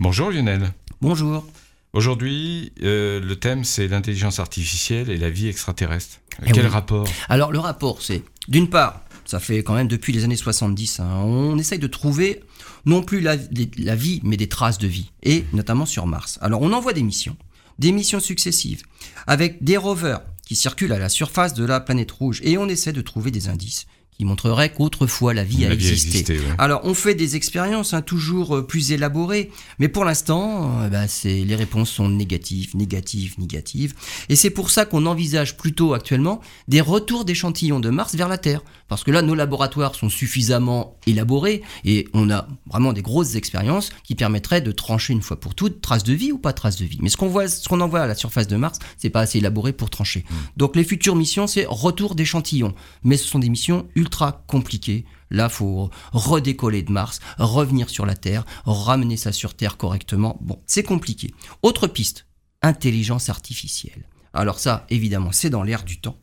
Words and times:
Bonjour 0.00 0.30
Lionel. 0.30 0.72
Bonjour. 1.00 1.44
Aujourd'hui, 1.92 2.72
euh, 2.84 3.18
le 3.18 3.34
thème 3.34 3.64
c'est 3.64 3.88
l'intelligence 3.88 4.38
artificielle 4.38 5.10
et 5.10 5.16
la 5.16 5.28
vie 5.28 5.48
extraterrestre. 5.48 6.20
Eh 6.46 6.52
Quel 6.52 6.66
oui. 6.66 6.70
rapport? 6.70 7.08
Alors 7.28 7.50
le 7.50 7.58
rapport, 7.58 8.00
c'est 8.00 8.22
d'une 8.46 8.70
part, 8.70 9.02
ça 9.24 9.40
fait 9.40 9.64
quand 9.64 9.74
même 9.74 9.88
depuis 9.88 10.12
les 10.12 10.22
années 10.22 10.36
70, 10.36 11.00
hein, 11.00 11.16
on 11.24 11.58
essaye 11.58 11.80
de 11.80 11.88
trouver 11.88 12.44
non 12.86 13.02
plus 13.02 13.20
la 13.20 13.34
vie, 13.36 14.20
mais 14.22 14.36
des 14.36 14.48
traces 14.48 14.78
de 14.78 14.86
vie, 14.86 15.10
et 15.24 15.44
notamment 15.52 15.84
sur 15.84 16.06
Mars. 16.06 16.38
Alors 16.42 16.62
on 16.62 16.72
envoie 16.72 16.92
des 16.92 17.02
missions, 17.02 17.36
des 17.80 17.90
missions 17.90 18.20
successives, 18.20 18.82
avec 19.26 19.64
des 19.64 19.76
rovers 19.76 20.20
qui 20.46 20.54
circulent 20.54 20.92
à 20.92 20.98
la 21.00 21.08
surface 21.08 21.54
de 21.54 21.64
la 21.64 21.80
planète 21.80 22.12
rouge, 22.12 22.40
et 22.44 22.56
on 22.56 22.68
essaie 22.68 22.92
de 22.92 23.00
trouver 23.00 23.32
des 23.32 23.48
indices 23.48 23.88
qui 24.18 24.24
montreraient 24.24 24.72
qu'autrefois 24.72 25.32
la 25.32 25.44
vie 25.44 25.64
a 25.64 25.68
vie 25.68 25.74
existé. 25.74 26.18
existé, 26.18 26.38
ouais. 26.40 26.54
Alors, 26.58 26.80
on 26.82 26.92
fait 26.92 27.14
des 27.14 27.36
expériences 27.36 27.94
hein, 27.94 28.02
toujours 28.02 28.56
euh, 28.56 28.66
plus 28.66 28.90
élaborées, 28.90 29.52
mais 29.78 29.86
pour 29.86 30.04
l'instant, 30.04 30.80
euh, 30.80 30.88
bah, 30.88 31.06
c'est 31.06 31.44
les 31.44 31.54
réponses 31.54 31.90
sont 31.90 32.08
négatives, 32.08 32.76
négatives, 32.76 33.38
négatives. 33.38 33.94
Et 34.28 34.34
c'est 34.34 34.50
pour 34.50 34.70
ça 34.70 34.86
qu'on 34.86 35.06
envisage 35.06 35.56
plutôt 35.56 35.94
actuellement 35.94 36.40
des 36.66 36.80
retours 36.80 37.24
d'échantillons 37.24 37.78
de 37.78 37.90
Mars 37.90 38.16
vers 38.16 38.26
la 38.26 38.38
Terre, 38.38 38.62
parce 38.88 39.04
que 39.04 39.12
là, 39.12 39.22
nos 39.22 39.36
laboratoires 39.36 39.94
sont 39.94 40.08
suffisamment 40.08 40.96
élaborés 41.06 41.62
et 41.84 42.08
on 42.12 42.28
a 42.28 42.48
vraiment 42.66 42.92
des 42.92 43.02
grosses 43.02 43.36
expériences 43.36 43.90
qui 44.02 44.16
permettraient 44.16 44.62
de 44.62 44.72
trancher 44.72 45.12
une 45.12 45.22
fois 45.22 45.38
pour 45.38 45.54
toutes 45.54 45.80
trace 45.80 46.02
de 46.02 46.12
vie 46.12 46.32
ou 46.32 46.38
pas 46.38 46.52
trace 46.52 46.76
de 46.76 46.86
vie. 46.86 46.98
Mais 47.02 47.08
ce 47.08 47.16
qu'on 47.16 47.28
voit, 47.28 47.46
ce 47.46 47.68
qu'on 47.68 47.80
envoie 47.80 48.00
à 48.00 48.06
la 48.08 48.16
surface 48.16 48.48
de 48.48 48.56
Mars, 48.56 48.80
c'est 48.96 49.10
pas 49.10 49.20
assez 49.20 49.38
élaboré 49.38 49.72
pour 49.72 49.90
trancher. 49.90 50.24
Donc, 50.56 50.74
les 50.74 50.82
futures 50.82 51.14
missions, 51.14 51.46
c'est 51.46 51.66
retour 51.68 52.16
d'échantillons, 52.16 52.74
mais 53.04 53.16
ce 53.16 53.28
sont 53.28 53.38
des 53.38 53.48
missions 53.48 53.86
ultra 53.94 54.07
compliquées. 54.46 55.04
Là, 55.30 55.48
faut 55.48 55.90
redécoller 56.12 56.82
de 56.82 56.92
Mars, 56.92 57.20
revenir 57.38 57.90
sur 57.90 58.06
la 58.06 58.16
Terre, 58.16 58.44
ramener 58.64 59.16
ça 59.16 59.32
sur 59.32 59.54
Terre 59.54 59.76
correctement. 59.76 60.38
Bon, 60.40 60.62
c'est 60.66 60.82
compliqué. 60.82 61.34
Autre 61.62 61.86
piste, 61.86 62.26
intelligence 62.62 63.28
artificielle. 63.28 64.04
Alors 64.32 64.58
ça, 64.58 64.86
évidemment, 64.90 65.32
c'est 65.32 65.50
dans 65.50 65.62
l'air 65.62 65.84
du 65.84 66.00
temps. 66.00 66.16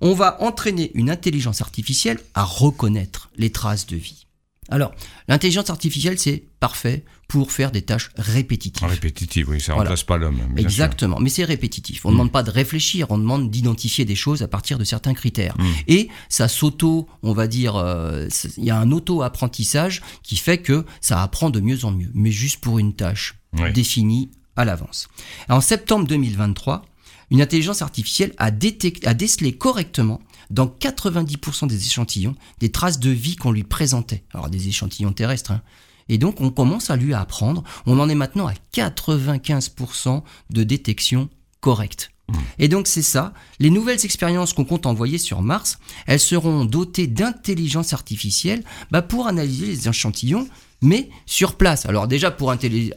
On 0.00 0.14
va 0.14 0.40
entraîner 0.42 0.92
une 0.94 1.10
intelligence 1.10 1.60
artificielle 1.60 2.20
à 2.34 2.44
reconnaître 2.44 3.30
les 3.36 3.50
traces 3.50 3.86
de 3.86 3.96
vie. 3.96 4.27
Alors, 4.70 4.92
l'intelligence 5.28 5.70
artificielle, 5.70 6.18
c'est 6.18 6.44
parfait 6.60 7.04
pour 7.26 7.52
faire 7.52 7.70
des 7.70 7.82
tâches 7.82 8.10
répétitives. 8.16 8.86
Répétitive, 8.86 9.48
oui, 9.48 9.60
ça 9.60 9.72
Voilà. 9.74 9.90
remplace 9.90 10.02
pas 10.04 10.16
l'homme. 10.18 10.36
sûr. 10.38 10.58
Exactement, 10.58 11.18
mais 11.20 11.28
c'est 11.30 11.44
répétitif. 11.44 12.04
On 12.04 12.08
ne 12.08 12.14
demande 12.14 12.32
pas 12.32 12.42
de 12.42 12.50
réfléchir, 12.50 13.10
on 13.10 13.18
demande 13.18 13.50
d'identifier 13.50 14.04
des 14.04 14.14
choses 14.14 14.42
à 14.42 14.48
partir 14.48 14.78
de 14.78 14.84
certains 14.84 15.14
critères. 15.14 15.54
Mm. 15.58 15.64
Et 15.88 16.08
ça 16.28 16.48
s'auto, 16.48 17.08
on 17.22 17.32
va 17.32 17.46
dire, 17.46 17.76
euh, 17.76 18.28
il 18.56 18.64
y 18.64 18.70
a 18.70 18.78
un 18.78 18.90
auto-apprentissage 18.92 20.02
qui 20.22 20.36
fait 20.36 20.58
que 20.58 20.84
ça 21.00 21.22
apprend 21.22 21.50
de 21.50 21.60
mieux 21.60 21.84
en 21.84 21.90
mieux, 21.92 22.10
mais 22.14 22.30
juste 22.30 22.60
pour 22.60 22.78
une 22.78 22.94
tâche 22.94 23.36
Oui. 23.58 23.72
définie 23.72 24.30
à 24.56 24.64
l'avance. 24.64 25.08
En 25.48 25.60
septembre 25.60 26.06
2023, 26.06 26.84
une 27.30 27.42
intelligence 27.42 27.82
artificielle 27.82 28.32
a, 28.38 28.50
décelé 28.50 29.52
correctement 29.52 30.20
dans 30.50 30.66
90% 30.66 31.66
des 31.66 31.86
échantillons 31.86 32.34
des 32.58 32.70
traces 32.70 32.98
de 32.98 33.10
vie 33.10 33.36
qu'on 33.36 33.52
lui 33.52 33.64
présentait. 33.64 34.24
Alors 34.32 34.48
des 34.48 34.68
échantillons 34.68 35.12
terrestres. 35.12 35.52
hein. 35.52 35.62
Et 36.08 36.18
donc 36.18 36.40
on 36.40 36.50
commence 36.50 36.90
à 36.90 36.96
lui 36.96 37.14
apprendre. 37.14 37.64
On 37.86 37.98
en 37.98 38.08
est 38.08 38.14
maintenant 38.14 38.46
à 38.46 38.54
95% 38.72 40.22
de 40.50 40.64
détection 40.64 41.28
correcte. 41.60 42.10
Et 42.58 42.68
donc 42.68 42.86
c'est 42.86 43.02
ça, 43.02 43.32
les 43.58 43.70
nouvelles 43.70 44.04
expériences 44.04 44.52
qu'on 44.52 44.64
compte 44.64 44.84
envoyer 44.86 45.18
sur 45.18 45.40
Mars, 45.42 45.78
elles 46.06 46.20
seront 46.20 46.64
dotées 46.64 47.06
d'intelligence 47.06 47.92
artificielle 47.92 48.62
bah, 48.90 49.00
pour 49.02 49.26
analyser 49.28 49.66
les 49.66 49.88
échantillons, 49.88 50.46
mais 50.82 51.08
sur 51.26 51.56
place. 51.56 51.86
Alors 51.86 52.06
déjà 52.06 52.30
pour 52.30 52.50
analyser 52.50 52.92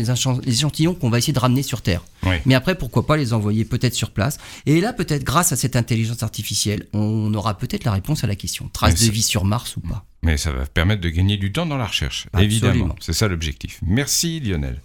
les, 0.00 0.10
échan- 0.10 0.40
les 0.44 0.52
échantillons 0.54 0.94
qu'on 0.94 1.10
va 1.10 1.18
essayer 1.18 1.32
de 1.32 1.38
ramener 1.38 1.62
sur 1.62 1.82
Terre. 1.82 2.02
Oui. 2.24 2.36
Mais 2.46 2.54
après, 2.54 2.76
pourquoi 2.78 3.06
pas 3.06 3.16
les 3.16 3.32
envoyer 3.32 3.64
peut-être 3.64 3.94
sur 3.94 4.10
place. 4.10 4.38
Et 4.66 4.80
là, 4.80 4.92
peut-être 4.92 5.24
grâce 5.24 5.52
à 5.52 5.56
cette 5.56 5.76
intelligence 5.76 6.22
artificielle, 6.22 6.86
on 6.92 7.32
aura 7.34 7.58
peut-être 7.58 7.84
la 7.84 7.92
réponse 7.92 8.24
à 8.24 8.26
la 8.26 8.36
question. 8.36 8.70
Trace 8.72 9.00
de 9.00 9.10
vie 9.10 9.22
sur 9.22 9.44
Mars 9.44 9.76
ou 9.76 9.80
pas 9.80 10.04
Mais 10.22 10.36
ça 10.36 10.52
va 10.52 10.64
permettre 10.66 11.02
de 11.02 11.08
gagner 11.10 11.36
du 11.36 11.52
temps 11.52 11.66
dans 11.66 11.76
la 11.76 11.86
recherche. 11.86 12.26
Absolument. 12.32 12.44
Évidemment, 12.68 12.96
c'est 13.00 13.12
ça 13.12 13.26
l'objectif. 13.28 13.80
Merci 13.84 14.40
Lionel. 14.40 14.80